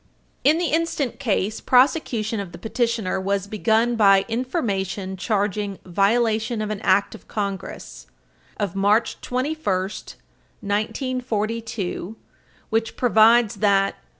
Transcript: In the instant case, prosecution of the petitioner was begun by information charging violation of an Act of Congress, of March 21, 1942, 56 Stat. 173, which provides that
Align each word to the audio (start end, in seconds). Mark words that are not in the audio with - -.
In 0.43 0.57
the 0.57 0.71
instant 0.71 1.19
case, 1.19 1.61
prosecution 1.61 2.39
of 2.39 2.53
the 2.53 2.57
petitioner 2.57 3.21
was 3.21 3.45
begun 3.45 3.95
by 3.95 4.25
information 4.27 5.15
charging 5.15 5.77
violation 5.85 6.59
of 6.59 6.71
an 6.71 6.79
Act 6.81 7.13
of 7.13 7.27
Congress, 7.27 8.07
of 8.57 8.75
March 8.75 9.21
21, 9.21 9.61
1942, 10.61 11.21
56 11.21 11.23
Stat. 11.23 11.29
173, 11.77 12.15
which 12.69 12.95
provides 12.97 13.55
that 13.57 13.95